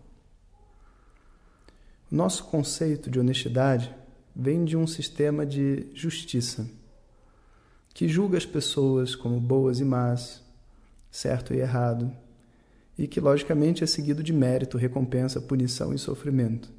Nosso 2.11 2.43
conceito 2.43 3.09
de 3.09 3.17
honestidade 3.17 3.95
vem 4.35 4.65
de 4.65 4.75
um 4.75 4.85
sistema 4.85 5.45
de 5.45 5.87
justiça 5.93 6.69
que 7.93 8.09
julga 8.09 8.37
as 8.37 8.45
pessoas 8.45 9.15
como 9.15 9.39
boas 9.39 9.79
e 9.79 9.85
más, 9.85 10.43
certo 11.09 11.53
e 11.53 11.59
errado, 11.59 12.11
e 12.97 13.07
que 13.07 13.21
logicamente 13.21 13.85
é 13.85 13.87
seguido 13.87 14.21
de 14.21 14.33
mérito, 14.33 14.77
recompensa, 14.77 15.39
punição 15.39 15.93
e 15.93 15.97
sofrimento. 15.97 16.69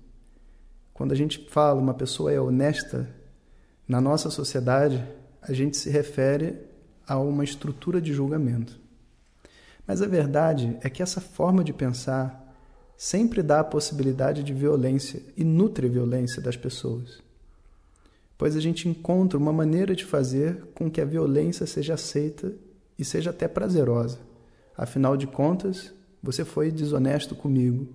Quando 0.92 1.12
a 1.12 1.16
gente 1.16 1.48
fala 1.48 1.80
uma 1.80 1.94
pessoa 1.94 2.30
é 2.30 2.38
honesta, 2.38 3.18
na 3.90 4.00
nossa 4.00 4.30
sociedade 4.30 5.04
a 5.42 5.52
gente 5.52 5.76
se 5.76 5.90
refere 5.90 6.60
a 7.04 7.18
uma 7.18 7.42
estrutura 7.42 8.00
de 8.00 8.14
julgamento. 8.14 8.78
Mas 9.84 10.00
a 10.00 10.06
verdade 10.06 10.78
é 10.80 10.88
que 10.88 11.02
essa 11.02 11.20
forma 11.20 11.64
de 11.64 11.72
pensar 11.72 12.54
sempre 12.96 13.42
dá 13.42 13.58
a 13.58 13.64
possibilidade 13.64 14.44
de 14.44 14.54
violência 14.54 15.20
e 15.36 15.42
nutre 15.42 15.88
violência 15.88 16.40
das 16.40 16.56
pessoas. 16.56 17.20
Pois 18.38 18.54
a 18.54 18.60
gente 18.60 18.88
encontra 18.88 19.36
uma 19.36 19.52
maneira 19.52 19.96
de 19.96 20.04
fazer 20.04 20.66
com 20.72 20.88
que 20.88 21.00
a 21.00 21.04
violência 21.04 21.66
seja 21.66 21.94
aceita 21.94 22.52
e 22.96 23.04
seja 23.04 23.30
até 23.30 23.48
prazerosa. 23.48 24.20
Afinal 24.78 25.16
de 25.16 25.26
contas, 25.26 25.92
você 26.22 26.44
foi 26.44 26.70
desonesto 26.70 27.34
comigo. 27.34 27.88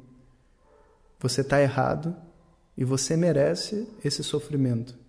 Você 1.22 1.40
está 1.40 1.62
errado 1.62 2.14
e 2.78 2.84
você 2.84 3.16
merece 3.16 3.88
esse 4.04 4.26
sofrimento. 4.26 5.05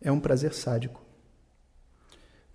É 0.00 0.10
um 0.10 0.20
prazer 0.20 0.52
sádico. 0.52 1.02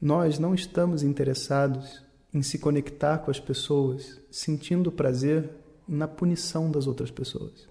Nós 0.02 0.40
não 0.40 0.54
estamos 0.54 1.04
interessados 1.04 2.04
em 2.34 2.42
se 2.42 2.60
conectar 2.60 3.20
com 3.20 3.32
as 3.32 3.40
pessoas, 3.40 4.20
sentindo 4.30 4.92
prazer 4.92 5.50
na 5.88 6.08
punição 6.08 6.70
das 6.70 6.88
outras 6.88 7.12
pessoas. 7.12 7.68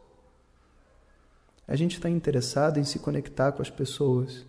A 1.66 1.76
gente 1.76 1.96
está 1.96 2.08
interessado 2.08 2.78
em 2.78 2.84
se 2.84 2.98
conectar 2.98 3.52
com 3.52 3.62
as 3.62 3.70
pessoas 3.70 4.46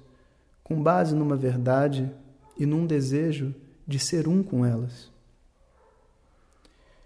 com 0.66 0.82
base 0.82 1.14
numa 1.14 1.38
verdade 1.38 2.12
e 2.58 2.66
num 2.66 2.88
desejo 2.88 3.54
de 3.88 4.00
ser 4.00 4.28
um 4.28 4.42
com 4.42 4.66
elas. 4.66 5.12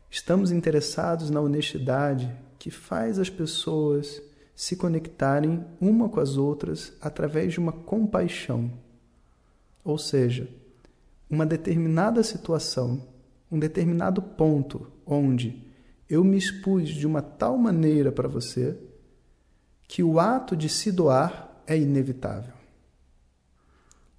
Estamos 0.10 0.50
interessados 0.50 1.30
na 1.30 1.42
honestidade 1.42 2.34
que 2.58 2.72
faz 2.72 3.20
as 3.20 3.30
pessoas 3.30 4.22
se 4.60 4.76
conectarem 4.76 5.66
uma 5.80 6.10
com 6.10 6.20
as 6.20 6.36
outras 6.36 6.92
através 7.00 7.54
de 7.54 7.60
uma 7.60 7.72
compaixão. 7.72 8.70
Ou 9.86 9.98
seja, 9.98 10.50
uma 11.30 11.46
determinada 11.46 12.22
situação, 12.24 13.08
um 13.50 13.58
determinado 13.58 14.22
ponto 14.22 14.92
onde 15.06 15.66
eu 16.10 16.26
me 16.26 16.38
expus 16.38 16.90
de 16.90 17.08
uma 17.08 17.22
tal 17.22 17.58
maneira 17.58 18.12
para 18.12 18.28
você 18.28 18.78
que 19.88 20.04
o 20.04 20.20
ato 20.20 20.58
de 20.58 20.68
se 20.68 20.92
doar 20.92 21.64
é 21.66 21.78
inevitável 21.78 22.54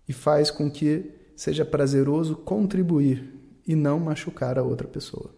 e 0.09 0.13
faz 0.15 0.51
com 0.51 0.71
que 0.71 1.19
seja 1.37 1.67
prazeroso 1.67 2.35
contribuir 2.35 3.31
e 3.67 3.77
não 3.77 4.01
machucar 4.01 4.59
a 4.59 4.63
outra 4.63 4.89
pessoa. 4.89 5.35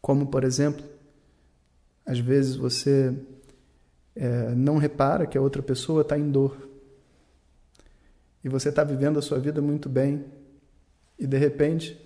Como, 0.00 0.28
por 0.28 0.42
exemplo, 0.42 0.99
às 2.10 2.18
vezes 2.18 2.56
você 2.56 3.14
é, 4.16 4.52
não 4.56 4.78
repara 4.78 5.28
que 5.28 5.38
a 5.38 5.40
outra 5.40 5.62
pessoa 5.62 6.02
está 6.02 6.18
em 6.18 6.28
dor. 6.28 6.68
E 8.42 8.48
você 8.48 8.68
está 8.68 8.82
vivendo 8.82 9.16
a 9.16 9.22
sua 9.22 9.38
vida 9.38 9.62
muito 9.62 9.88
bem. 9.88 10.24
E 11.16 11.24
de 11.24 11.38
repente, 11.38 11.96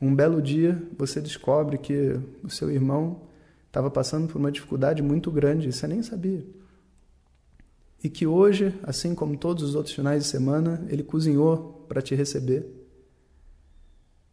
um 0.00 0.14
belo 0.14 0.40
dia, 0.40 0.82
você 0.96 1.20
descobre 1.20 1.76
que 1.76 2.18
o 2.42 2.48
seu 2.48 2.70
irmão 2.70 3.24
estava 3.66 3.90
passando 3.90 4.26
por 4.26 4.38
uma 4.38 4.50
dificuldade 4.50 5.02
muito 5.02 5.30
grande 5.30 5.68
e 5.68 5.72
você 5.72 5.86
nem 5.86 6.02
sabia. 6.02 6.42
E 8.02 8.08
que 8.08 8.26
hoje, 8.26 8.74
assim 8.82 9.14
como 9.14 9.36
todos 9.36 9.64
os 9.64 9.74
outros 9.74 9.94
finais 9.94 10.22
de 10.22 10.30
semana, 10.30 10.82
ele 10.88 11.02
cozinhou 11.02 11.84
para 11.86 12.00
te 12.00 12.14
receber 12.14 12.66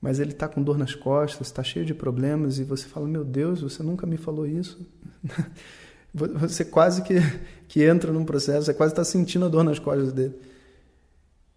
mas 0.02 0.20
ele 0.20 0.32
está 0.32 0.48
com 0.48 0.64
dor 0.64 0.78
nas 0.78 0.96
costas, 0.96 1.48
está 1.48 1.62
cheio 1.62 1.86
de 1.86 1.94
problemas 1.94 2.58
e 2.58 2.64
você 2.64 2.88
fala: 2.88 3.08
Meu 3.08 3.24
Deus, 3.26 3.62
você 3.62 3.84
nunca 3.84 4.08
me 4.08 4.18
falou 4.18 4.48
isso. 4.48 4.80
você 6.14 6.64
quase 6.64 7.02
que, 7.04 7.16
que 7.68 7.84
entra 7.84 8.12
num 8.12 8.24
processo, 8.24 8.66
você 8.66 8.74
quase 8.74 8.94
está 8.94 9.04
sentindo 9.04 9.46
a 9.46 9.50
dor 9.50 9.64
nas 9.64 9.78
costas 9.78 10.14
dele. 10.14 10.36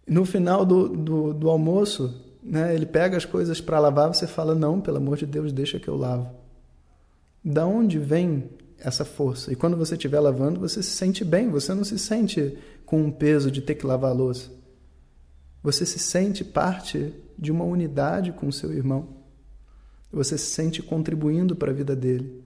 No 0.05 0.25
final 0.25 0.65
do, 0.65 0.89
do, 0.89 1.33
do 1.33 1.49
almoço, 1.49 2.13
né, 2.43 2.75
ele 2.75 2.85
pega 2.85 3.15
as 3.15 3.23
coisas 3.23 3.61
para 3.61 3.79
lavar, 3.79 4.13
você 4.13 4.27
fala: 4.27 4.53
Não, 4.53 4.81
pelo 4.81 4.97
amor 4.97 5.17
de 5.17 5.25
Deus, 5.25 5.53
deixa 5.53 5.79
que 5.79 5.87
eu 5.87 5.95
lavo. 5.95 6.29
Da 7.43 7.65
onde 7.65 7.97
vem 7.97 8.49
essa 8.77 9.05
força? 9.05 9.53
E 9.53 9.55
quando 9.55 9.77
você 9.77 9.95
estiver 9.95 10.19
lavando, 10.19 10.59
você 10.59 10.83
se 10.83 10.91
sente 10.91 11.23
bem, 11.23 11.49
você 11.49 11.73
não 11.73 11.85
se 11.85 11.97
sente 11.97 12.57
com 12.85 13.01
um 13.01 13.11
peso 13.11 13.49
de 13.49 13.61
ter 13.61 13.75
que 13.75 13.85
lavar 13.85 14.11
a 14.11 14.13
louça. 14.13 14.49
Você 15.61 15.85
se 15.85 15.97
sente 15.97 16.43
parte 16.43 17.13
de 17.37 17.51
uma 17.51 17.63
unidade 17.63 18.31
com 18.31 18.51
seu 18.51 18.73
irmão. 18.73 19.07
Você 20.11 20.37
se 20.37 20.45
sente 20.47 20.81
contribuindo 20.81 21.55
para 21.55 21.71
a 21.71 21.73
vida 21.73 21.95
dele. 21.95 22.43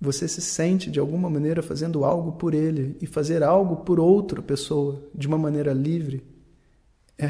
Você 0.00 0.28
se 0.28 0.40
sente 0.40 0.90
de 0.90 1.00
alguma 1.00 1.28
maneira 1.28 1.62
fazendo 1.62 2.04
algo 2.04 2.32
por 2.32 2.54
ele 2.54 2.96
e 3.00 3.06
fazer 3.06 3.42
algo 3.42 3.76
por 3.76 3.98
outra 3.98 4.42
pessoa 4.42 5.02
de 5.14 5.26
uma 5.26 5.38
maneira 5.38 5.72
livre 5.72 6.36
é, 7.18 7.26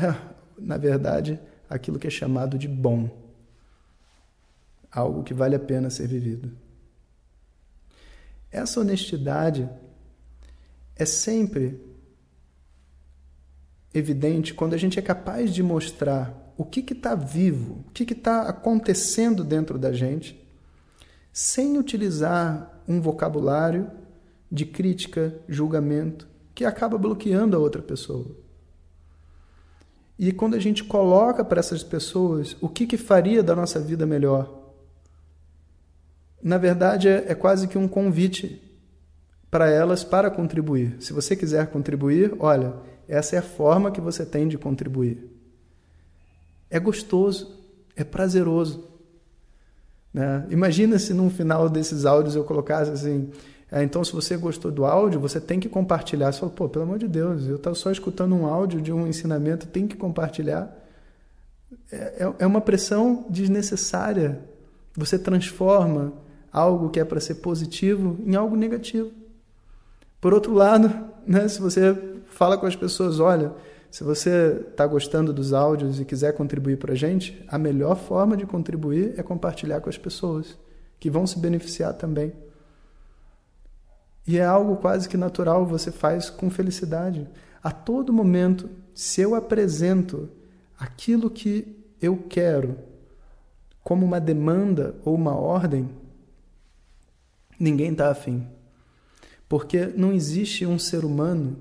na 0.59 0.77
verdade, 0.77 1.39
aquilo 1.71 1.99
que 1.99 2.07
é 2.07 2.11
chamado 2.11 2.59
de 2.59 2.67
bom. 2.67 3.09
Algo 4.91 5.23
que 5.23 5.35
vale 5.35 5.55
a 5.55 5.61
pena 5.61 5.91
ser 5.91 6.09
vivido. 6.09 6.51
Essa 8.51 8.81
honestidade 8.81 9.69
é 10.97 11.05
sempre 11.05 11.81
evidente 13.99 14.55
quando 14.55 14.75
a 14.75 14.77
gente 14.77 14.99
é 14.99 15.03
capaz 15.03 15.53
de 15.53 15.63
mostrar 15.63 16.53
o 16.57 16.65
que 16.65 16.81
está 16.93 17.15
vivo, 17.15 17.85
o 17.87 17.91
que 17.91 18.13
está 18.13 18.43
acontecendo 18.43 19.45
dentro 19.45 19.79
da 19.79 19.93
gente, 19.93 20.43
sem 21.33 21.77
utilizar 21.77 22.83
um 22.89 23.01
vocabulário 23.01 23.91
de 24.51 24.65
crítica, 24.65 25.35
julgamento, 25.49 26.27
que 26.55 26.65
acaba 26.65 26.97
bloqueando 26.97 27.57
a 27.57 27.61
outra 27.61 27.83
pessoa. 27.83 28.27
E 30.19 30.33
quando 30.33 30.55
a 30.55 30.59
gente 30.59 30.83
coloca 30.83 31.45
para 31.45 31.61
essas 31.61 31.83
pessoas 31.83 32.57
o 32.61 32.69
que, 32.69 32.87
que 32.87 32.97
faria 32.97 33.43
da 33.43 33.55
nossa 33.55 33.79
vida 33.79 34.07
melhor, 34.07 34.73
na 36.43 36.57
verdade 36.57 37.09
é, 37.09 37.27
é 37.29 37.35
quase 37.35 37.69
que 37.69 37.77
um 37.77 37.87
convite 37.87 38.63
para 39.51 39.71
elas 39.71 40.03
para 40.03 40.31
contribuir. 40.31 40.97
Se 41.01 41.13
você 41.13 41.37
quiser 41.37 41.67
contribuir, 41.67 42.35
olha, 42.39 42.75
essa 43.09 43.37
é 43.37 43.39
a 43.39 43.43
forma 43.43 43.91
que 43.91 44.01
você 44.01 44.25
tem 44.25 44.49
de 44.49 44.59
contribuir. 44.59 45.31
É 46.69 46.81
gostoso, 46.81 47.61
é 47.95 48.03
prazeroso. 48.05 48.89
Né? 50.13 50.47
Imagina 50.51 50.99
se 50.99 51.15
no 51.15 51.31
final 51.31 51.69
desses 51.69 52.05
áudios 52.05 52.35
eu 52.35 52.45
colocasse 52.45 52.91
assim: 52.91 53.31
é, 53.71 53.83
então, 53.83 54.05
se 54.05 54.13
você 54.13 54.37
gostou 54.37 54.71
do 54.71 54.85
áudio, 54.85 55.21
você 55.21 55.41
tem 55.41 55.59
que 55.59 55.69
compartilhar. 55.69 56.33
Você 56.33 56.41
fala, 56.41 56.53
pô, 56.53 56.69
pelo 56.69 56.85
amor 56.85 56.99
de 56.99 57.09
Deus, 57.09 57.47
eu 57.47 57.57
estou 57.57 57.75
só 57.75 57.91
escutando 57.91 58.35
um 58.35 58.47
áudio 58.47 58.81
de 58.81 58.93
um 58.93 59.07
ensinamento, 59.07 59.67
tem 59.67 59.87
que 59.87 59.97
compartilhar. 59.97 60.73
É, 61.91 61.97
é, 61.97 62.35
é 62.41 62.47
uma 62.47 62.61
pressão 62.61 63.27
desnecessária. 63.29 64.41
Você 64.97 65.19
transforma 65.19 66.13
algo 66.53 66.91
que 66.91 67.01
é 67.01 67.05
para 67.05 67.21
ser 67.21 67.37
positivo 67.37 68.17
em 68.25 68.35
algo 68.35 68.57
negativo. 68.57 69.11
Por 70.21 70.33
outro 70.33 70.55
lado, 70.55 70.93
né, 71.27 71.47
se 71.49 71.61
você 71.61 71.95
fala 72.37 72.59
com 72.59 72.67
as 72.67 72.77
pessoas, 72.77 73.19
olha, 73.19 73.51
se 73.91 74.05
você 74.05 74.63
está 74.71 74.87
gostando 74.87 75.33
dos 75.33 75.55
áudios 75.55 75.99
e 75.99 76.05
quiser 76.05 76.35
contribuir 76.35 76.77
para 76.77 76.93
a 76.93 76.95
gente, 76.95 77.43
a 77.49 77.57
melhor 77.57 77.97
forma 77.97 78.37
de 78.37 78.45
contribuir 78.45 79.15
é 79.17 79.23
compartilhar 79.23 79.81
com 79.81 79.89
as 79.89 79.97
pessoas, 79.97 80.59
que 81.01 81.09
vão 81.09 81.27
se 81.27 81.39
beneficiar 81.39 81.95
também. 81.95 82.35
E 84.27 84.37
é 84.37 84.45
algo 84.45 84.77
quase 84.77 85.09
que 85.09 85.17
natural, 85.17 85.65
você 85.65 85.91
faz 85.91 86.29
com 86.29 86.51
felicidade. 86.51 87.27
a 87.63 87.71
todo 87.71 88.13
momento, 88.13 88.69
se 88.95 89.23
eu 89.23 89.35
apresento 89.35 90.29
aquilo 90.79 91.31
que 91.31 91.83
eu 92.03 92.19
quero 92.29 92.77
como 93.83 94.05
uma 94.05 94.21
demanda 94.21 94.95
ou 95.07 95.15
uma 95.15 95.35
ordem, 95.35 95.89
ninguém 97.59 97.93
está 97.93 98.11
afim. 98.11 98.47
Porque 99.49 99.87
não 99.87 100.13
existe 100.13 100.67
um 100.67 100.79
ser 100.79 101.03
humano 101.03 101.57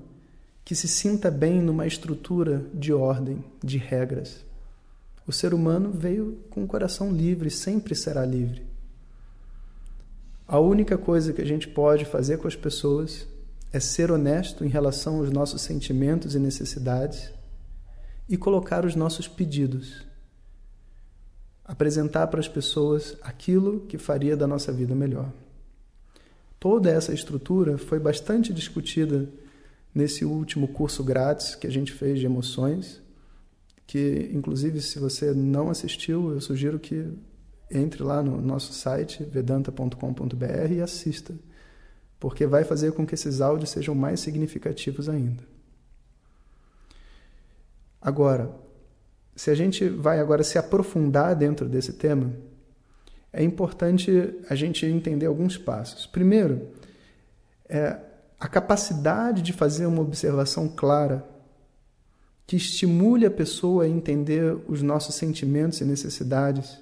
que 0.66 0.74
se 0.74 0.88
sinta 0.88 1.30
bem 1.30 1.62
numa 1.62 1.86
estrutura 1.86 2.66
de 2.74 2.92
ordem, 2.92 3.44
de 3.62 3.78
regras. 3.78 4.44
O 5.24 5.30
ser 5.30 5.54
humano 5.54 5.92
veio 5.92 6.40
com 6.50 6.64
o 6.64 6.66
coração 6.66 7.12
livre, 7.12 7.52
sempre 7.52 7.94
será 7.94 8.26
livre. 8.26 8.66
A 10.44 10.58
única 10.58 10.98
coisa 10.98 11.32
que 11.32 11.40
a 11.40 11.44
gente 11.44 11.68
pode 11.68 12.04
fazer 12.04 12.38
com 12.38 12.48
as 12.48 12.56
pessoas 12.56 13.28
é 13.72 13.78
ser 13.78 14.10
honesto 14.10 14.64
em 14.64 14.68
relação 14.68 15.18
aos 15.18 15.30
nossos 15.30 15.62
sentimentos 15.62 16.34
e 16.34 16.40
necessidades 16.40 17.30
e 18.28 18.36
colocar 18.36 18.84
os 18.84 18.96
nossos 18.96 19.28
pedidos. 19.28 20.04
Apresentar 21.64 22.26
para 22.26 22.40
as 22.40 22.48
pessoas 22.48 23.16
aquilo 23.22 23.86
que 23.86 23.98
faria 23.98 24.36
da 24.36 24.48
nossa 24.48 24.72
vida 24.72 24.96
melhor. 24.96 25.30
Toda 26.58 26.90
essa 26.90 27.14
estrutura 27.14 27.78
foi 27.78 28.00
bastante 28.00 28.52
discutida 28.52 29.28
nesse 29.96 30.26
último 30.26 30.68
curso 30.68 31.02
grátis 31.02 31.54
que 31.54 31.66
a 31.66 31.70
gente 31.70 31.90
fez 31.90 32.20
de 32.20 32.26
emoções, 32.26 33.02
que 33.86 34.30
inclusive 34.30 34.82
se 34.82 34.98
você 34.98 35.32
não 35.32 35.70
assistiu, 35.70 36.32
eu 36.32 36.40
sugiro 36.40 36.78
que 36.78 37.10
entre 37.70 38.02
lá 38.02 38.22
no 38.22 38.38
nosso 38.42 38.74
site 38.74 39.24
vedanta.com.br 39.24 40.70
e 40.70 40.82
assista, 40.82 41.34
porque 42.20 42.46
vai 42.46 42.62
fazer 42.62 42.92
com 42.92 43.06
que 43.06 43.14
esses 43.14 43.40
áudios 43.40 43.70
sejam 43.70 43.94
mais 43.94 44.20
significativos 44.20 45.08
ainda. 45.08 45.42
Agora, 47.98 48.54
se 49.34 49.50
a 49.50 49.54
gente 49.54 49.88
vai 49.88 50.20
agora 50.20 50.44
se 50.44 50.58
aprofundar 50.58 51.34
dentro 51.34 51.66
desse 51.66 51.94
tema, 51.94 52.34
é 53.32 53.42
importante 53.42 54.10
a 54.50 54.54
gente 54.54 54.84
entender 54.84 55.24
alguns 55.24 55.56
passos. 55.56 56.04
Primeiro, 56.06 56.68
é 57.66 58.05
a 58.38 58.48
capacidade 58.48 59.42
de 59.42 59.52
fazer 59.52 59.86
uma 59.86 60.02
observação 60.02 60.68
clara 60.68 61.26
que 62.46 62.56
estimule 62.56 63.26
a 63.26 63.30
pessoa 63.30 63.84
a 63.84 63.88
entender 63.88 64.56
os 64.68 64.82
nossos 64.82 65.14
sentimentos 65.14 65.80
e 65.80 65.84
necessidades 65.84 66.78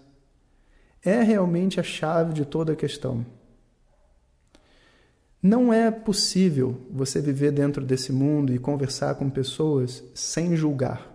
é 1.03 1.23
realmente 1.23 1.79
a 1.79 1.83
chave 1.83 2.33
de 2.33 2.45
toda 2.45 2.73
a 2.73 2.77
questão. 2.77 3.25
Não 5.43 5.73
é 5.73 5.91
possível 5.91 6.81
você 6.91 7.21
viver 7.21 7.53
dentro 7.53 7.85
desse 7.85 8.11
mundo 8.11 8.53
e 8.55 8.59
conversar 8.59 9.15
com 9.17 9.29
pessoas 9.29 10.03
sem 10.15 10.57
julgar. 10.57 11.15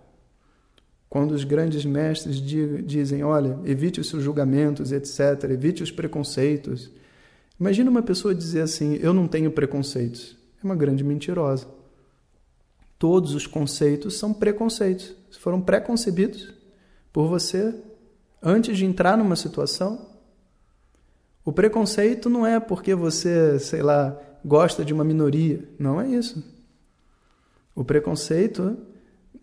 Quando 1.09 1.31
os 1.31 1.43
grandes 1.43 1.83
mestres 1.83 2.39
dizem, 2.39 3.23
olha, 3.23 3.57
evite 3.65 3.99
os 3.99 4.07
seus 4.07 4.21
julgamentos, 4.21 4.91
etc., 4.91 5.49
evite 5.49 5.81
os 5.81 5.89
preconceitos. 5.89 6.91
Imagina 7.59 7.89
uma 7.89 8.01
pessoa 8.01 8.33
dizer 8.33 8.61
assim, 8.61 8.95
eu 9.01 9.13
não 9.13 9.27
tenho 9.27 9.51
preconceitos. 9.51 10.37
É 10.61 10.65
uma 10.65 10.75
grande 10.75 11.03
mentirosa. 11.03 11.67
Todos 12.97 13.33
os 13.33 13.45
conceitos 13.45 14.17
são 14.17 14.33
preconceitos. 14.33 15.13
Foram 15.39 15.61
preconcebidos 15.61 16.53
por 17.11 17.27
você 17.27 17.73
antes 18.41 18.77
de 18.77 18.85
entrar 18.85 19.17
numa 19.17 19.35
situação. 19.35 20.07
O 21.43 21.51
preconceito 21.51 22.29
não 22.29 22.45
é 22.45 22.59
porque 22.59 22.93
você, 22.93 23.57
sei 23.59 23.81
lá, 23.81 24.17
gosta 24.43 24.85
de 24.85 24.93
uma 24.93 25.03
minoria. 25.03 25.67
Não 25.77 25.99
é 25.99 26.07
isso. 26.07 26.43
O 27.75 27.83
preconceito 27.83 28.77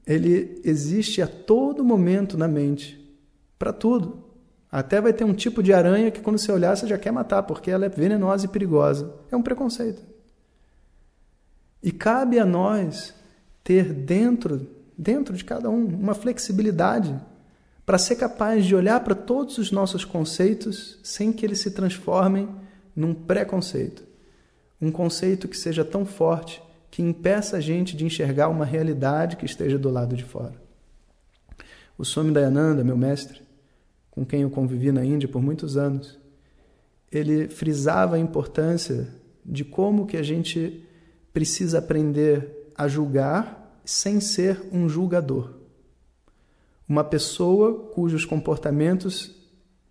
ele 0.07 0.61
existe 0.65 1.21
a 1.21 1.27
todo 1.27 1.85
momento 1.85 2.39
na 2.39 2.47
mente, 2.47 2.99
para 3.59 3.73
tudo. 3.73 4.26
Até 4.77 5.01
vai 5.01 5.11
ter 5.11 5.25
um 5.25 5.33
tipo 5.33 5.63
de 5.63 5.73
aranha 5.73 6.11
que 6.11 6.21
quando 6.21 6.37
você 6.37 6.53
olhar 6.53 6.77
você 6.77 6.87
já 6.87 6.99
quer 6.99 7.11
matar, 7.11 7.45
porque 7.45 7.71
ela 7.71 7.87
é 7.87 7.89
venenosa 7.89 8.45
e 8.45 8.49
perigosa. 8.49 9.11
É 9.33 9.35
um 9.35 9.41
preconceito. 9.41 10.03
E 11.83 11.91
cabe 11.91 12.39
a 12.39 12.45
nós 12.45 13.15
ter 13.65 13.91
dentro, 13.91 14.69
dentro 14.95 15.35
de 15.35 15.43
cada 15.47 15.71
um, 15.71 15.87
uma 15.87 16.15
flexibilidade 16.15 17.19
para 17.87 17.97
ser 17.97 18.17
capaz 18.17 18.67
de 18.67 18.75
olhar 18.75 19.01
para 19.01 19.15
todos 19.15 19.57
os 19.57 19.73
nossos 19.73 20.05
conceitos 20.05 21.01
sem 21.03 21.33
que 21.33 21.47
eles 21.47 21.61
se 21.61 21.71
transformem 21.71 22.47
num 22.95 23.15
preconceito. 23.15 24.05
Um 24.79 24.93
conceito 24.93 25.49
que 25.49 25.57
seja 25.57 25.87
tão 25.87 26.05
forte 26.05 26.63
que 26.91 27.01
impeça 27.01 27.57
a 27.57 27.61
gente 27.61 27.97
de 27.97 28.05
enxergar 28.05 28.49
uma 28.51 28.67
realidade 28.67 29.39
que 29.39 29.47
esteja 29.47 29.79
do 29.79 29.89
lado 29.89 30.15
de 30.15 30.25
fora. 30.25 30.53
O 31.97 32.05
Swami 32.05 32.31
Dayananda, 32.31 32.85
meu 32.85 32.99
mestre, 32.99 33.46
com 34.17 34.25
quem 34.25 34.41
eu 34.41 34.51
convivi 34.51 34.91
na 34.91 35.05
Índia 35.05 35.29
por 35.29 35.43
muitos 35.43 35.77
anos, 35.77 36.19
ele 37.13 37.49
frisava 37.49 38.17
a 38.17 38.19
importância 38.19 39.15
de 39.45 39.63
como 39.63 40.07
que 40.07 40.17
a 40.17 40.23
gente 40.23 40.83
precisa 41.35 41.81
aprender 41.81 42.73
a 42.75 42.89
julgar 42.89 43.79
sem 43.85 44.19
ser 44.19 44.63
um 44.73 44.89
julgador. 44.89 45.53
Uma 46.89 47.05
pessoa 47.05 47.91
cujos 47.91 48.25
comportamentos 48.25 49.37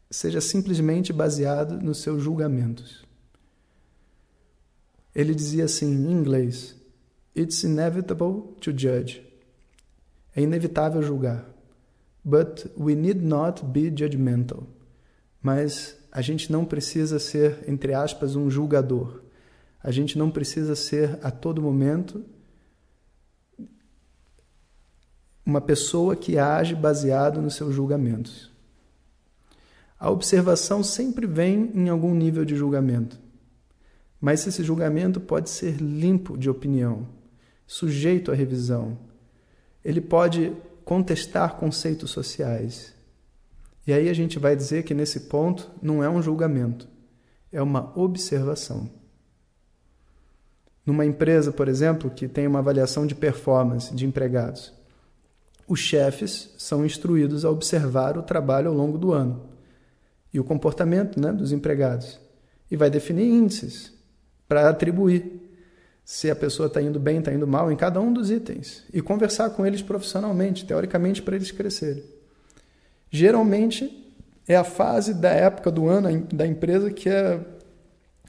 seja 0.09 0.41
simplesmente 0.41 1.13
baseado 1.13 1.79
nos 1.79 1.99
seus 1.99 2.23
julgamentos. 2.23 3.05
Ele 5.13 5.35
dizia 5.35 5.65
assim 5.65 5.85
em 5.85 6.11
inglês: 6.11 6.75
It's 7.35 7.63
inevitable 7.63 8.55
to 8.59 8.71
judge. 8.71 9.23
É 10.35 10.41
inevitável 10.41 11.03
julgar. 11.03 11.54
But 12.25 12.65
we 12.75 12.95
need 12.95 13.23
not 13.23 13.63
be 13.63 13.91
judgmental. 13.95 14.63
Mas 15.39 15.95
a 16.11 16.21
gente 16.21 16.51
não 16.51 16.65
precisa 16.65 17.19
ser, 17.19 17.63
entre 17.67 17.93
aspas, 17.93 18.35
um 18.35 18.49
julgador. 18.49 19.21
A 19.83 19.91
gente 19.91 20.17
não 20.17 20.31
precisa 20.31 20.75
ser 20.75 21.19
a 21.21 21.29
todo 21.29 21.61
momento 21.61 22.25
uma 25.45 25.61
pessoa 25.61 26.15
que 26.15 26.39
age 26.39 26.73
baseado 26.73 27.39
nos 27.39 27.53
seus 27.53 27.75
julgamentos. 27.75 28.51
A 29.99 30.09
observação 30.09 30.81
sempre 30.81 31.27
vem 31.27 31.71
em 31.75 31.89
algum 31.89 32.15
nível 32.15 32.43
de 32.43 32.55
julgamento. 32.55 33.19
Mas 34.19 34.47
esse 34.47 34.63
julgamento 34.63 35.19
pode 35.19 35.51
ser 35.51 35.75
limpo 35.79 36.35
de 36.35 36.49
opinião 36.49 37.07
sujeito 37.67 38.31
à 38.31 38.35
revisão. 38.35 38.97
Ele 39.83 40.01
pode 40.01 40.51
contestar 40.85 41.55
conceitos 41.55 42.11
sociais. 42.11 42.93
E 43.85 43.91
aí 43.91 44.07
a 44.07 44.13
gente 44.13 44.39
vai 44.39 44.55
dizer 44.55 44.83
que 44.83 44.93
nesse 44.93 45.21
ponto 45.21 45.69
não 45.81 46.03
é 46.03 46.09
um 46.09 46.21
julgamento, 46.21 46.87
é 47.51 47.61
uma 47.61 47.91
observação. 47.99 48.89
Numa 50.85 51.05
empresa, 51.05 51.51
por 51.51 51.67
exemplo, 51.67 52.11
que 52.11 52.27
tem 52.27 52.45
uma 52.45 52.59
avaliação 52.59 53.07
de 53.07 53.15
performance 53.15 53.93
de 53.93 54.05
empregados, 54.05 54.71
os 55.67 55.79
chefes 55.79 56.53
são 56.59 56.85
instruídos 56.85 57.43
a 57.43 57.49
observar 57.49 58.17
o 58.17 58.23
trabalho 58.23 58.69
ao 58.69 58.75
longo 58.75 58.99
do 58.99 59.11
ano 59.11 59.49
e 60.31 60.39
o 60.39 60.43
comportamento 60.43 61.19
né, 61.19 61.33
dos 61.33 61.51
empregados 61.51 62.19
e 62.69 62.75
vai 62.75 62.89
definir 62.89 63.25
índices 63.25 63.91
para 64.47 64.69
atribuir 64.69 65.44
se 66.05 66.29
a 66.29 66.35
pessoa 66.35 66.67
está 66.67 66.79
indo 66.79 66.99
bem, 66.99 67.17
está 67.17 67.33
indo 67.33 67.47
mal, 67.47 67.71
em 67.71 67.75
cada 67.75 67.99
um 67.99 68.13
dos 68.13 68.29
itens. 68.29 68.83
E 68.93 69.01
conversar 69.01 69.49
com 69.49 69.65
eles 69.65 69.81
profissionalmente, 69.81 70.63
teoricamente, 70.63 71.19
para 71.19 71.35
eles 71.35 71.49
crescerem. 71.49 72.03
Geralmente, 73.09 74.13
é 74.47 74.55
a 74.55 74.63
fase 74.63 75.15
da 75.15 75.31
época 75.31 75.71
do 75.71 75.87
ano 75.87 76.27
da 76.31 76.45
empresa 76.45 76.91
que 76.91 77.09
é 77.09 77.39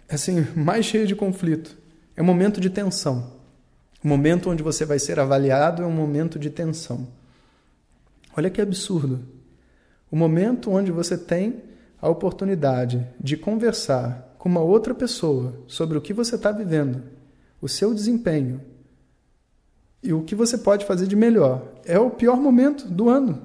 assim 0.08 0.46
mais 0.56 0.86
cheia 0.86 1.06
de 1.06 1.14
conflito. 1.14 1.76
É 2.16 2.22
um 2.22 2.24
momento 2.24 2.58
de 2.62 2.70
tensão. 2.70 3.34
O 4.02 4.08
momento 4.08 4.48
onde 4.48 4.62
você 4.62 4.86
vai 4.86 4.98
ser 4.98 5.20
avaliado 5.20 5.82
é 5.82 5.86
um 5.86 5.92
momento 5.92 6.38
de 6.38 6.48
tensão. 6.48 7.06
Olha 8.34 8.48
que 8.48 8.60
absurdo. 8.62 9.20
O 10.10 10.16
momento 10.16 10.70
onde 10.70 10.90
você 10.90 11.18
tem 11.18 11.62
a 12.00 12.08
oportunidade 12.08 13.06
de 13.20 13.36
conversar 13.36 14.34
com 14.38 14.48
uma 14.48 14.60
outra 14.60 14.94
pessoa 14.94 15.60
sobre 15.66 15.98
o 15.98 16.00
que 16.00 16.14
você 16.14 16.36
está 16.36 16.52
vivendo, 16.52 17.02
o 17.66 17.68
seu 17.68 17.92
desempenho 17.92 18.60
e 20.02 20.12
o 20.12 20.22
que 20.22 20.36
você 20.36 20.56
pode 20.56 20.86
fazer 20.86 21.06
de 21.06 21.16
melhor. 21.16 21.74
É 21.84 21.98
o 21.98 22.10
pior 22.10 22.36
momento 22.36 22.86
do 22.86 23.08
ano. 23.08 23.42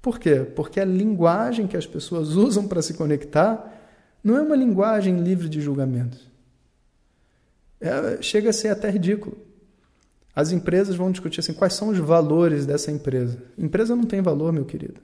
Por 0.00 0.18
quê? 0.18 0.40
Porque 0.54 0.78
a 0.78 0.84
linguagem 0.84 1.66
que 1.66 1.76
as 1.76 1.86
pessoas 1.86 2.36
usam 2.36 2.68
para 2.68 2.82
se 2.82 2.94
conectar 2.94 3.78
não 4.22 4.36
é 4.36 4.42
uma 4.42 4.54
linguagem 4.54 5.18
livre 5.18 5.48
de 5.48 5.60
julgamentos. 5.60 6.28
É, 7.80 8.20
chega 8.20 8.50
a 8.50 8.52
ser 8.52 8.68
até 8.68 8.90
ridículo. 8.90 9.38
As 10.36 10.52
empresas 10.52 10.94
vão 10.94 11.10
discutir 11.10 11.40
assim, 11.40 11.54
quais 11.54 11.72
são 11.72 11.88
os 11.88 11.98
valores 11.98 12.66
dessa 12.66 12.90
empresa. 12.90 13.42
Empresa 13.56 13.96
não 13.96 14.04
tem 14.04 14.20
valor, 14.20 14.52
meu 14.52 14.66
querido. 14.66 15.00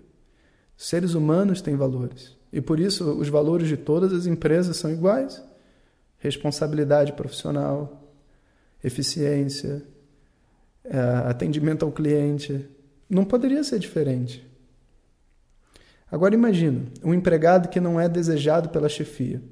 Seres 0.76 1.14
humanos 1.14 1.62
têm 1.62 1.74
valores. 1.74 2.36
E 2.52 2.60
por 2.60 2.78
isso 2.78 3.12
os 3.12 3.30
valores 3.30 3.66
de 3.66 3.78
todas 3.78 4.12
as 4.12 4.26
empresas 4.26 4.76
são 4.76 4.92
iguais. 4.92 5.42
Responsabilidade 6.18 7.14
profissional, 7.14 8.05
eficiência, 8.82 9.82
é, 10.84 10.98
atendimento 11.28 11.84
ao 11.84 11.92
cliente. 11.92 12.68
Não 13.08 13.24
poderia 13.24 13.62
ser 13.64 13.78
diferente. 13.78 14.46
Agora 16.10 16.34
imagina, 16.34 16.84
um 17.02 17.12
empregado 17.12 17.68
que 17.68 17.80
não 17.80 18.00
é 18.00 18.08
desejado 18.08 18.68
pela 18.68 18.88
chefia. 18.88 19.42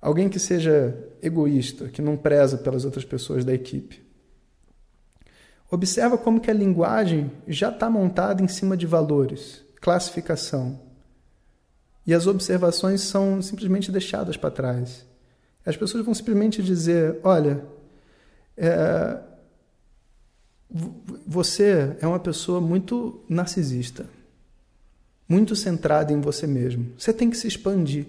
Alguém 0.00 0.28
que 0.28 0.38
seja 0.38 0.96
egoísta, 1.22 1.88
que 1.88 2.02
não 2.02 2.16
preza 2.16 2.58
pelas 2.58 2.84
outras 2.84 3.04
pessoas 3.04 3.44
da 3.44 3.52
equipe. 3.52 4.02
Observa 5.70 6.16
como 6.16 6.40
que 6.40 6.50
a 6.50 6.54
linguagem 6.54 7.30
já 7.46 7.70
está 7.70 7.90
montada 7.90 8.42
em 8.42 8.48
cima 8.48 8.76
de 8.76 8.86
valores, 8.86 9.64
classificação. 9.80 10.80
E 12.06 12.14
as 12.14 12.26
observações 12.26 13.02
são 13.02 13.42
simplesmente 13.42 13.92
deixadas 13.92 14.36
para 14.36 14.50
trás. 14.50 15.04
As 15.68 15.76
pessoas 15.76 16.02
vão 16.02 16.14
simplesmente 16.14 16.62
dizer: 16.62 17.20
olha, 17.22 17.62
é, 18.56 19.18
você 21.26 21.94
é 22.00 22.06
uma 22.06 22.18
pessoa 22.18 22.58
muito 22.58 23.20
narcisista, 23.28 24.06
muito 25.28 25.54
centrada 25.54 26.10
em 26.10 26.22
você 26.22 26.46
mesmo. 26.46 26.86
Você 26.96 27.12
tem 27.12 27.28
que 27.28 27.36
se 27.36 27.46
expandir. 27.46 28.06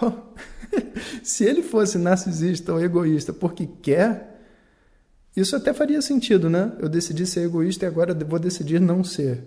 se 1.22 1.44
ele 1.44 1.62
fosse 1.62 1.98
narcisista 1.98 2.72
ou 2.72 2.82
egoísta 2.82 3.30
porque 3.30 3.68
quer, 3.82 4.40
isso 5.36 5.54
até 5.54 5.74
faria 5.74 6.00
sentido, 6.00 6.48
né? 6.48 6.72
Eu 6.78 6.88
decidi 6.88 7.26
ser 7.26 7.42
egoísta 7.42 7.84
e 7.84 7.88
agora 7.88 8.14
vou 8.14 8.38
decidir 8.38 8.80
não 8.80 9.04
ser. 9.04 9.44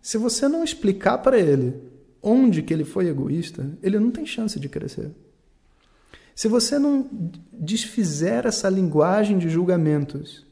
Se 0.00 0.16
você 0.16 0.48
não 0.48 0.64
explicar 0.64 1.18
para 1.18 1.38
ele 1.38 1.74
onde 2.22 2.62
que 2.62 2.72
ele 2.72 2.84
foi 2.84 3.08
egoísta, 3.08 3.68
ele 3.82 3.98
não 3.98 4.10
tem 4.10 4.24
chance 4.24 4.58
de 4.58 4.70
crescer. 4.70 5.10
Se 6.38 6.46
você 6.46 6.78
não 6.78 7.04
desfizer 7.52 8.46
essa 8.46 8.68
linguagem 8.68 9.38
de 9.38 9.48
julgamentos, 9.48 10.46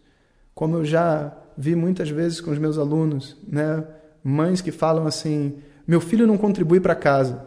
como 0.53 0.79
eu 0.79 0.85
já 0.85 1.33
vi 1.57 1.77
muitas 1.77 2.11
vezes 2.11 2.41
com 2.41 2.51
os 2.51 2.59
meus 2.59 2.77
alunos, 2.77 3.37
né? 3.47 3.85
Mães 4.21 4.61
que 4.61 4.73
falam 4.73 5.07
assim: 5.07 5.59
"Meu 5.87 6.01
filho 6.01 6.27
não 6.27 6.37
contribui 6.37 6.81
para 6.81 6.97
casa. 6.97 7.41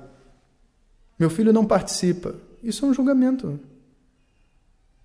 Meu 1.19 1.29
filho 1.29 1.51
não 1.51 1.65
participa". 1.65 2.34
Isso 2.63 2.86
é 2.86 2.88
um 2.88 2.93
julgamento. 2.93 3.60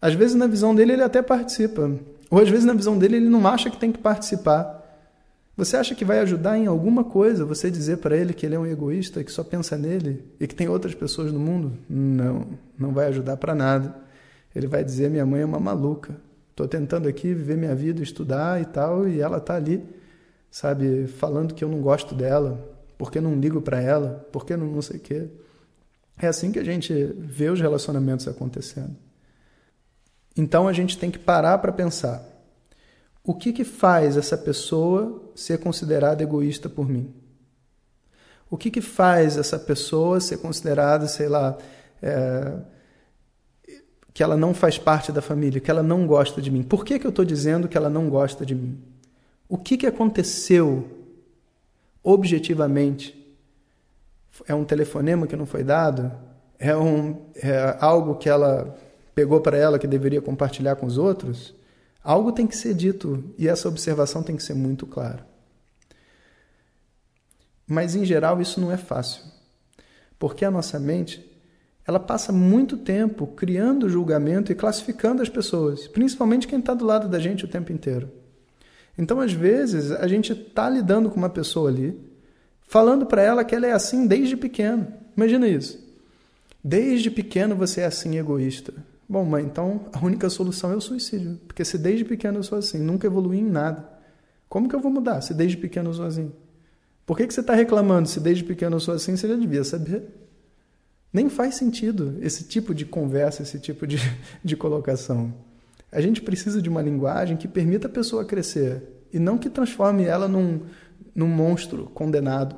Às 0.01 0.15
vezes 0.15 0.37
na 0.37 0.47
visão 0.47 0.73
dele 0.73 0.93
ele 0.93 1.03
até 1.03 1.21
participa, 1.21 1.91
ou 2.31 2.39
às 2.41 2.49
vezes 2.49 2.65
na 2.65 2.73
visão 2.73 2.97
dele 2.97 3.17
ele 3.17 3.29
não 3.29 3.45
acha 3.49 3.69
que 3.69 3.79
tem 3.79 3.91
que 3.91 3.99
participar. 3.99 4.81
Você 5.57 5.77
acha 5.77 5.95
que 5.95 6.05
vai 6.05 6.19
ajudar 6.19 6.59
em 6.59 6.67
alguma 6.67 7.05
coisa 7.05 7.45
você 7.45 7.71
dizer 7.71 7.99
para 7.99 8.17
ele 8.17 8.35
que 8.35 8.45
ele 8.45 8.57
é 8.57 8.59
um 8.59 8.67
egoísta, 8.67 9.23
que 9.23 9.31
só 9.31 9.45
pensa 9.45 9.79
nele 9.79 10.25
e 10.41 10.49
que 10.49 10.55
tem 10.55 10.69
outras 10.69 10.95
pessoas 10.95 11.33
no 11.33 11.39
mundo? 11.39 11.79
Não, 11.89 12.47
não 12.77 12.93
vai 12.93 13.07
ajudar 13.07 13.37
para 13.37 13.55
nada. 13.55 13.95
Ele 14.55 14.67
vai 14.67 14.83
dizer: 14.83 15.09
minha 15.09 15.25
mãe 15.25 15.43
é 15.43 15.45
uma 15.45 15.61
maluca. 15.61 16.17
Estou 16.51 16.67
tentando 16.67 17.09
aqui 17.09 17.33
viver 17.35 17.57
minha 17.57 17.75
vida, 17.75 18.03
estudar 18.03 18.61
e 18.61 18.65
tal, 18.65 19.09
e 19.09 19.21
ela 19.21 19.39
está 19.39 19.57
ali, 19.57 19.85
sabe, 20.51 21.07
falando 21.07 21.53
que 21.53 21.65
eu 21.65 21.69
não 21.69 21.81
gosto 21.81 22.15
dela, 22.15 22.77
porque 22.97 23.21
não 23.21 23.35
ligo 23.35 23.61
para 23.61 23.81
ela, 23.81 24.29
porque 24.33 24.57
não, 24.57 24.67
não 24.67 24.83
sei 24.83 24.99
o 24.99 25.01
quê. 25.01 25.29
É 26.17 26.29
assim 26.29 26.53
que 26.53 26.59
a 26.61 26.65
gente 26.65 26.93
vê 27.19 27.49
os 27.49 27.61
relacionamentos 27.61 28.29
acontecendo. 28.29 28.97
Então 30.37 30.69
a 30.69 30.73
gente 30.73 30.99
tem 30.99 31.11
que 31.11 31.19
parar 31.19 31.59
para 31.59 31.73
pensar 31.73 32.25
o 33.25 33.35
que, 33.35 33.53
que 33.53 33.65
faz 33.65 34.17
essa 34.17 34.37
pessoa 34.37 35.24
ser 35.35 35.59
considerada 35.59 36.23
egoísta 36.23 36.69
por 36.69 36.89
mim? 36.89 37.13
O 38.51 38.57
que, 38.57 38.71
que 38.71 38.81
faz 38.81 39.37
essa 39.37 39.59
pessoa 39.59 40.21
ser 40.21 40.39
considerada, 40.39 41.09
sei 41.09 41.29
lá, 41.29 41.59
é, 42.03 42.53
que 44.13 44.23
ela 44.23 44.37
não 44.37 44.55
faz 44.55 44.79
parte 44.79 45.11
da 45.11 45.21
família, 45.21 45.61
que 45.61 45.71
ela 45.71 45.83
não 45.83 46.07
gosta 46.07 46.41
de 46.41 46.51
mim? 46.51 46.63
Por 46.63 46.85
que, 46.85 46.99
que 46.99 47.07
eu 47.07 47.11
estou 47.11 47.25
dizendo 47.25 47.67
que 47.67 47.77
ela 47.77 47.91
não 47.91 48.09
gosta 48.09 48.47
de 48.47 48.55
mim? 48.55 48.81
O 49.49 49.59
que, 49.59 49.77
que 49.77 49.87
aconteceu 49.87 50.89
objetivamente? 52.03 53.21
É 54.47 54.55
um 54.55 54.65
telefonema 54.65 55.27
que 55.27 55.37
não 55.37 55.47
foi 55.47 55.65
dado? 55.65 56.13
É, 56.59 56.77
um, 56.77 57.17
é 57.35 57.77
algo 57.81 58.15
que 58.17 58.29
ela 58.29 58.77
pegou 59.15 59.41
para 59.41 59.57
ela 59.57 59.79
que 59.79 59.87
deveria 59.87 60.21
compartilhar 60.21 60.77
com 60.77 60.87
os 60.87 60.99
outros? 60.99 61.55
Algo 62.05 62.31
tem 62.31 62.47
que 62.47 62.55
ser 62.55 62.75
dito 62.75 63.35
e 63.39 63.49
essa 63.49 63.67
observação 63.67 64.23
tem 64.23 64.37
que 64.37 64.43
ser 64.43 64.53
muito 64.53 64.87
clara. 64.87 65.27
Mas 67.67 67.97
em 67.97 68.05
geral 68.05 68.43
isso 68.43 68.61
não 68.61 68.71
é 68.71 68.77
fácil, 68.77 69.23
porque 70.19 70.45
a 70.45 70.51
nossa 70.51 70.79
mente 70.79 71.33
ela 71.87 71.99
passa 71.99 72.31
muito 72.31 72.77
tempo 72.77 73.27
criando 73.27 73.89
julgamento 73.89 74.53
e 74.53 74.55
classificando 74.55 75.23
as 75.23 75.31
pessoas, 75.31 75.89
principalmente 75.89 76.47
quem 76.47 76.59
está 76.59 76.75
do 76.75 76.85
lado 76.85 77.09
da 77.09 77.19
gente 77.19 77.47
o 77.47 77.49
tempo 77.49 77.73
inteiro. 77.73 78.11
Então, 78.97 79.21
às 79.21 79.33
vezes, 79.33 79.91
a 79.91 80.07
gente 80.07 80.33
está 80.33 80.69
lidando 80.71 81.11
com 81.11 81.17
uma 81.17 81.29
pessoa 81.29 81.69
ali, 81.69 81.99
falando 82.63 83.07
para 83.07 83.23
ela 83.23 83.45
que 83.45 83.55
ela 83.55 83.67
é 83.67 83.73
assim 83.73 84.07
desde 84.07 84.37
pequeno. 84.37 84.87
Imagina 85.17 85.49
isso. 85.49 85.83
Desde 86.63 87.11
pequeno 87.11 87.57
você 87.57 87.83
é 87.83 87.87
assim 87.87 88.17
egoísta. 88.17 88.73
Bom, 89.09 89.25
mãe, 89.25 89.45
então 89.45 89.87
a 89.93 90.05
única 90.05 90.31
solução 90.31 90.73
é 90.73 90.77
o 90.77 90.81
suicídio. 90.81 91.39
Porque 91.47 91.65
se 91.65 91.77
desde 91.77 92.05
pequeno 92.05 92.39
eu 92.39 92.43
sou 92.43 92.59
assim, 92.59 92.79
nunca 92.79 93.07
evolui 93.07 93.39
em 93.39 93.45
nada. 93.45 93.89
Como 94.49 94.69
que 94.69 94.75
eu 94.75 94.81
vou 94.81 94.91
mudar 94.91 95.21
se 95.21 95.35
desde 95.35 95.57
pequeno 95.57 95.91
eu 95.91 95.95
sou 95.95 96.07
assim? 96.07 96.33
Por 97.05 97.17
que, 97.17 97.27
que 97.27 97.35
você 97.35 97.41
está 97.41 97.55
reclamando 97.55 98.09
se 98.09 98.19
desde 98.19 98.45
pequeno 98.45 98.77
eu 98.77 98.81
sou 98.81 98.95
assim? 98.95 99.17
Você 99.17 99.29
já 99.29 99.37
devia 99.37 99.63
saber. 99.65 100.03
Nem 101.13 101.29
faz 101.29 101.57
sentido 101.57 102.19
esse 102.23 102.45
tipo 102.45 102.75
de 102.75 102.85
conversa, 102.85 103.43
esse 103.43 103.59
tipo 103.59 103.87
de, 103.87 103.99
de 104.43 104.57
colocação. 104.57 105.33
A 105.93 106.01
gente 106.01 106.23
precisa 106.23 106.61
de 106.61 106.69
uma 106.69 106.83
linguagem 106.83 107.37
que 107.37 107.47
permita 107.47 107.87
a 107.87 107.91
pessoa 107.91 108.25
crescer 108.25 108.83
e 109.13 109.19
não 109.19 109.39
que 109.39 109.49
transforme 109.49 110.05
ela 110.05 110.27
num, 110.27 110.63
num 111.15 111.29
monstro 111.29 111.87
condenado, 111.87 112.57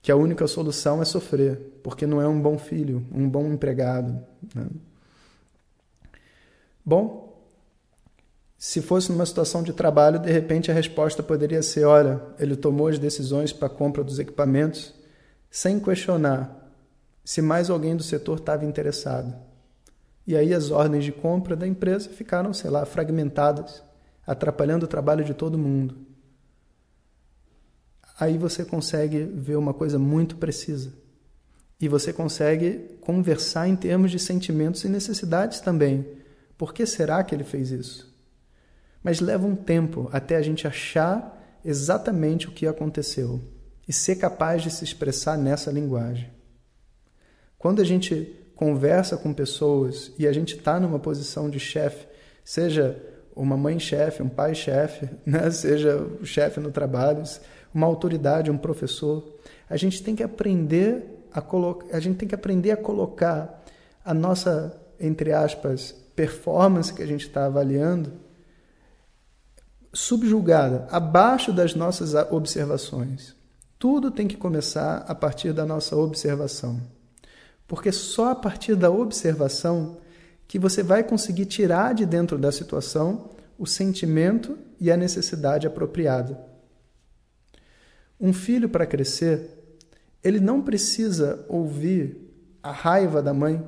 que 0.00 0.12
a 0.12 0.16
única 0.16 0.46
solução 0.46 1.02
é 1.02 1.04
sofrer, 1.04 1.80
porque 1.82 2.06
não 2.06 2.20
é 2.20 2.28
um 2.28 2.40
bom 2.40 2.56
filho, 2.56 3.04
um 3.12 3.28
bom 3.28 3.52
empregado. 3.52 4.16
Né? 4.54 4.66
Bom, 6.84 7.24
se 8.58 8.82
fosse 8.82 9.10
numa 9.10 9.26
situação 9.26 9.62
de 9.62 9.72
trabalho, 9.72 10.18
de 10.18 10.30
repente 10.30 10.70
a 10.70 10.74
resposta 10.74 11.22
poderia 11.22 11.62
ser: 11.62 11.84
olha, 11.84 12.20
ele 12.38 12.56
tomou 12.56 12.88
as 12.88 12.98
decisões 12.98 13.52
para 13.52 13.66
a 13.66 13.70
compra 13.70 14.04
dos 14.04 14.18
equipamentos 14.18 14.94
sem 15.50 15.78
questionar 15.78 16.62
se 17.24 17.40
mais 17.40 17.70
alguém 17.70 17.96
do 17.96 18.02
setor 18.02 18.38
estava 18.38 18.64
interessado. 18.64 19.34
E 20.26 20.36
aí 20.36 20.52
as 20.52 20.70
ordens 20.70 21.04
de 21.04 21.12
compra 21.12 21.56
da 21.56 21.66
empresa 21.66 22.10
ficaram, 22.10 22.52
sei 22.52 22.70
lá, 22.70 22.84
fragmentadas, 22.84 23.82
atrapalhando 24.26 24.84
o 24.84 24.88
trabalho 24.88 25.24
de 25.24 25.32
todo 25.32 25.58
mundo. 25.58 25.96
Aí 28.18 28.36
você 28.36 28.64
consegue 28.64 29.24
ver 29.24 29.56
uma 29.56 29.72
coisa 29.72 29.98
muito 29.98 30.36
precisa. 30.36 30.92
E 31.80 31.88
você 31.88 32.12
consegue 32.12 32.96
conversar 33.00 33.68
em 33.68 33.76
termos 33.76 34.10
de 34.10 34.18
sentimentos 34.18 34.84
e 34.84 34.88
necessidades 34.88 35.60
também 35.60 36.23
por 36.56 36.72
que 36.72 36.86
será 36.86 37.22
que 37.22 37.34
ele 37.34 37.44
fez 37.44 37.70
isso? 37.70 38.14
Mas 39.02 39.20
leva 39.20 39.46
um 39.46 39.56
tempo 39.56 40.08
até 40.12 40.36
a 40.36 40.42
gente 40.42 40.66
achar 40.66 41.60
exatamente 41.64 42.48
o 42.48 42.52
que 42.52 42.66
aconteceu 42.66 43.40
e 43.86 43.92
ser 43.92 44.16
capaz 44.16 44.62
de 44.62 44.70
se 44.70 44.84
expressar 44.84 45.36
nessa 45.36 45.70
linguagem. 45.70 46.30
Quando 47.58 47.80
a 47.80 47.84
gente 47.84 48.34
conversa 48.54 49.16
com 49.16 49.32
pessoas 49.32 50.12
e 50.18 50.26
a 50.26 50.32
gente 50.32 50.56
está 50.56 50.78
numa 50.78 50.98
posição 50.98 51.50
de 51.50 51.58
chefe, 51.58 52.06
seja 52.44 53.00
uma 53.34 53.56
mãe 53.56 53.78
chefe, 53.78 54.22
um 54.22 54.28
pai 54.28 54.54
chefe, 54.54 55.08
né? 55.26 55.50
seja 55.50 55.96
o 55.96 56.24
chefe 56.24 56.60
no 56.60 56.70
trabalho, 56.70 57.22
uma 57.72 57.86
autoridade, 57.86 58.50
um 58.50 58.58
professor, 58.58 59.36
a 59.68 59.76
gente 59.76 60.02
tem 60.02 60.14
que 60.14 60.22
aprender 60.22 61.26
a 61.32 61.40
colocar, 61.40 61.96
a 61.96 62.00
gente 62.00 62.16
tem 62.16 62.28
que 62.28 62.34
aprender 62.34 62.70
a 62.70 62.76
colocar 62.76 63.62
a 64.04 64.14
nossa, 64.14 64.80
entre 65.00 65.32
aspas, 65.32 65.94
performance 66.14 66.92
que 66.92 67.02
a 67.02 67.06
gente 67.06 67.26
está 67.26 67.46
avaliando 67.46 68.24
subjugada, 69.94 70.88
abaixo 70.90 71.52
das 71.52 71.74
nossas 71.74 72.14
observações. 72.30 73.34
Tudo 73.78 74.10
tem 74.10 74.26
que 74.26 74.36
começar 74.36 75.04
a 75.06 75.14
partir 75.14 75.52
da 75.52 75.64
nossa 75.64 75.96
observação. 75.96 76.80
Porque 77.66 77.92
só 77.92 78.30
a 78.30 78.34
partir 78.34 78.74
da 78.74 78.90
observação 78.90 79.98
que 80.46 80.58
você 80.58 80.82
vai 80.82 81.04
conseguir 81.04 81.46
tirar 81.46 81.94
de 81.94 82.04
dentro 82.04 82.36
da 82.36 82.52
situação 82.52 83.30
o 83.58 83.66
sentimento 83.66 84.58
e 84.80 84.90
a 84.90 84.96
necessidade 84.96 85.66
apropriada. 85.66 86.38
Um 88.20 88.32
filho 88.32 88.68
para 88.68 88.86
crescer, 88.86 89.78
ele 90.22 90.40
não 90.40 90.60
precisa 90.60 91.44
ouvir 91.48 92.16
a 92.62 92.72
raiva 92.72 93.22
da 93.22 93.32
mãe 93.32 93.64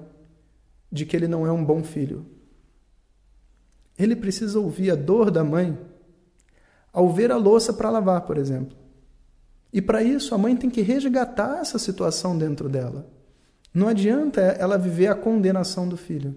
de 0.90 1.06
que 1.06 1.16
ele 1.16 1.28
não 1.28 1.46
é 1.46 1.52
um 1.52 1.64
bom 1.64 1.82
filho. 1.82 2.26
Ele 3.98 4.14
precisa 4.14 4.58
ouvir 4.58 4.90
a 4.90 4.94
dor 4.94 5.30
da 5.30 5.42
mãe 5.42 5.78
ao 6.92 7.12
ver 7.12 7.30
a 7.30 7.36
louça 7.36 7.72
para 7.72 7.90
lavar, 7.90 8.22
por 8.22 8.38
exemplo. 8.38 8.76
E 9.72 9.82
para 9.82 10.02
isso 10.02 10.34
a 10.34 10.38
mãe 10.38 10.56
tem 10.56 10.70
que 10.70 10.80
resgatar 10.80 11.58
essa 11.60 11.78
situação 11.78 12.36
dentro 12.36 12.68
dela. 12.68 13.06
Não 13.72 13.88
adianta 13.88 14.40
ela 14.40 14.78
viver 14.78 15.08
a 15.08 15.14
condenação 15.14 15.86
do 15.86 15.96
filho. 15.96 16.34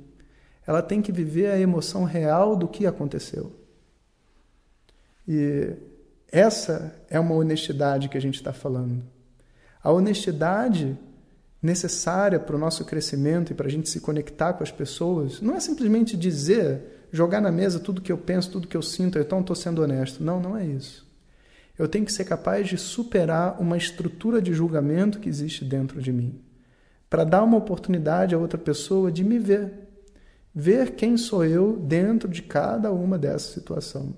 Ela 0.67 0.81
tem 0.81 1.01
que 1.01 1.11
viver 1.11 1.49
a 1.49 1.57
emoção 1.57 2.03
real 2.03 2.55
do 2.55 2.67
que 2.67 2.85
aconteceu. 2.85 3.53
E 5.25 5.73
essa 6.31 6.93
é 7.09 7.19
uma 7.19 7.33
honestidade 7.33 8.09
que 8.09 8.17
a 8.17 8.21
gente 8.21 8.35
está 8.35 8.51
falando. 8.51 9.03
A 9.81 9.91
honestidade 9.91 10.97
necessária 11.61 12.39
para 12.39 12.55
o 12.55 12.59
nosso 12.59 12.83
crescimento 12.83 13.51
e 13.51 13.55
para 13.55 13.67
a 13.67 13.71
gente 13.71 13.89
se 13.89 14.01
conectar 14.01 14.53
com 14.53 14.63
as 14.63 14.71
pessoas 14.71 15.41
não 15.41 15.55
é 15.55 15.59
simplesmente 15.59 16.17
dizer, 16.17 16.98
jogar 17.11 17.41
na 17.41 17.51
mesa 17.51 17.79
tudo 17.79 18.01
que 18.01 18.11
eu 18.11 18.17
penso, 18.17 18.51
tudo 18.51 18.67
que 18.67 18.77
eu 18.77 18.81
sinto, 18.81 19.17
então 19.17 19.41
estou 19.41 19.55
sendo 19.55 19.81
honesto. 19.81 20.23
Não, 20.23 20.39
não 20.39 20.55
é 20.55 20.65
isso. 20.65 21.07
Eu 21.77 21.87
tenho 21.87 22.05
que 22.05 22.11
ser 22.11 22.25
capaz 22.25 22.67
de 22.67 22.77
superar 22.77 23.59
uma 23.59 23.77
estrutura 23.77 24.41
de 24.41 24.53
julgamento 24.53 25.19
que 25.19 25.29
existe 25.29 25.63
dentro 25.63 26.01
de 26.01 26.11
mim, 26.11 26.41
para 27.09 27.23
dar 27.23 27.43
uma 27.43 27.57
oportunidade 27.57 28.35
a 28.35 28.37
outra 28.37 28.57
pessoa 28.57 29.11
de 29.11 29.23
me 29.23 29.39
ver, 29.39 29.71
ver 30.53 30.95
quem 30.95 31.15
sou 31.15 31.45
eu 31.45 31.77
dentro 31.77 32.27
de 32.27 32.41
cada 32.41 32.91
uma 32.91 33.17
dessa 33.17 33.53
situação. 33.53 34.13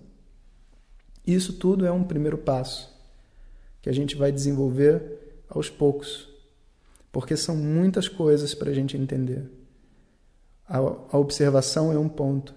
Isso 1.25 1.53
tudo 1.53 1.85
é 1.85 1.91
um 1.91 2.03
primeiro 2.03 2.37
passo 2.37 2.91
que 3.81 3.89
a 3.89 3.93
gente 3.93 4.15
vai 4.15 4.31
desenvolver 4.31 5.43
aos 5.47 5.69
poucos, 5.69 6.29
porque 7.11 7.35
são 7.35 7.55
muitas 7.55 8.07
coisas 8.07 8.53
para 8.53 8.71
a 8.71 8.73
gente 8.73 8.97
entender. 8.97 9.49
A, 10.67 10.77
a 10.77 11.17
observação 11.17 11.91
é 11.91 11.99
um 11.99 12.09
ponto. 12.09 12.55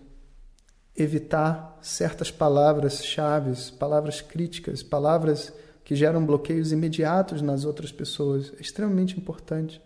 Evitar 0.97 1.79
certas 1.83 2.31
palavras-chave, 2.31 3.53
palavras 3.73 4.21
críticas, 4.21 4.83
palavras 4.83 5.53
que 5.85 5.95
geram 5.95 6.25
bloqueios 6.25 6.73
imediatos 6.73 7.43
nas 7.43 7.65
outras 7.65 7.93
pessoas 7.93 8.53
é 8.59 8.61
extremamente 8.61 9.19
importante. 9.19 9.83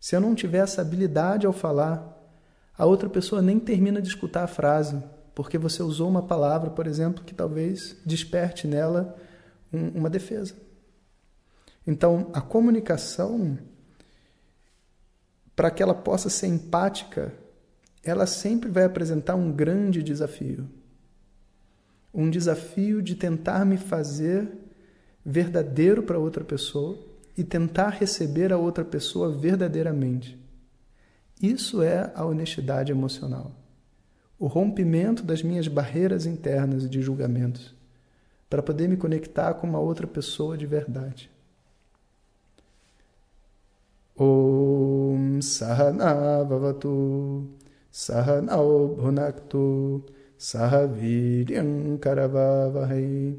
Se 0.00 0.16
eu 0.16 0.20
não 0.20 0.34
tiver 0.34 0.58
essa 0.58 0.80
habilidade 0.80 1.46
ao 1.46 1.52
falar, 1.52 2.18
a 2.76 2.86
outra 2.86 3.08
pessoa 3.08 3.42
nem 3.42 3.60
termina 3.60 4.00
de 4.00 4.08
escutar 4.08 4.42
a 4.42 4.48
frase, 4.48 5.00
porque 5.34 5.58
você 5.58 5.82
usou 5.82 6.08
uma 6.08 6.22
palavra, 6.22 6.70
por 6.70 6.86
exemplo, 6.86 7.22
que 7.22 7.34
talvez 7.34 7.96
desperte 8.04 8.66
nela 8.66 9.14
um, 9.72 9.88
uma 9.98 10.10
defesa. 10.10 10.54
Então, 11.86 12.30
a 12.32 12.40
comunicação 12.40 13.58
para 15.54 15.70
que 15.70 15.82
ela 15.82 15.94
possa 15.94 16.30
ser 16.30 16.46
empática, 16.46 17.34
ela 18.02 18.26
sempre 18.26 18.70
vai 18.70 18.84
apresentar 18.84 19.34
um 19.34 19.52
grande 19.52 20.02
desafio. 20.02 20.66
Um 22.12 22.30
desafio 22.30 23.02
de 23.02 23.14
tentar 23.14 23.64
me 23.64 23.76
fazer 23.76 24.48
verdadeiro 25.24 26.02
para 26.02 26.18
outra 26.18 26.42
pessoa 26.42 26.98
e 27.36 27.44
tentar 27.44 27.90
receber 27.90 28.52
a 28.52 28.58
outra 28.58 28.84
pessoa 28.84 29.30
verdadeiramente. 29.30 30.38
Isso 31.40 31.82
é 31.82 32.10
a 32.14 32.24
honestidade 32.24 32.90
emocional. 32.90 33.52
O 34.38 34.46
rompimento 34.46 35.22
das 35.22 35.42
minhas 35.42 35.68
barreiras 35.68 36.26
internas 36.26 36.88
de 36.88 37.00
julgamentos 37.00 37.74
para 38.48 38.62
poder 38.62 38.88
me 38.88 38.96
conectar 38.96 39.54
com 39.54 39.66
uma 39.66 39.78
outra 39.78 40.06
pessoa 40.06 40.58
de 40.58 40.66
verdade. 40.66 41.30
Om 44.16 45.40
Sahanavavatu 45.40 47.48
भवतु 47.94 47.98
सहनौ 47.98 48.86
भुनक्तु 48.86 50.02
सह 50.38 50.76
वीर्यङ्करवावहै 50.76 53.34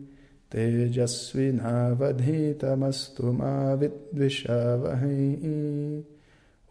तेजस्विनावधीतमस्तु 0.52 3.32
मा 3.32 3.74
विद्विषावहै। 3.74 6.04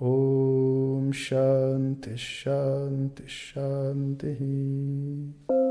ॐ 0.02 1.12
शान्तिः 1.12 2.16
शान्तिः 2.16 3.28
शान्तिः 3.28 5.69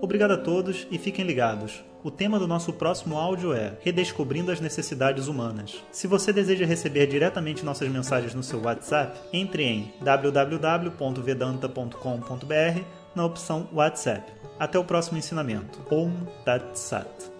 Obrigado 0.00 0.32
a 0.32 0.36
todos 0.36 0.86
e 0.90 0.98
fiquem 0.98 1.24
ligados. 1.24 1.82
O 2.04 2.10
tema 2.10 2.38
do 2.38 2.46
nosso 2.46 2.72
próximo 2.72 3.18
áudio 3.18 3.52
é 3.52 3.76
Redescobrindo 3.80 4.52
as 4.52 4.60
Necessidades 4.60 5.26
Humanas. 5.26 5.82
Se 5.90 6.06
você 6.06 6.32
deseja 6.32 6.64
receber 6.64 7.08
diretamente 7.08 7.64
nossas 7.64 7.88
mensagens 7.88 8.34
no 8.34 8.42
seu 8.42 8.62
WhatsApp, 8.62 9.18
entre 9.32 9.64
em 9.64 9.92
www.vedanta.com.br 10.00 12.80
na 13.14 13.24
opção 13.24 13.68
WhatsApp. 13.72 14.32
Até 14.58 14.78
o 14.78 14.84
próximo 14.84 15.18
ensinamento. 15.18 15.80
Om 15.90 16.12
Tat 16.44 16.78
Sat. 16.78 17.37